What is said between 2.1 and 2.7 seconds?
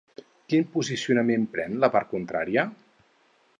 contrària?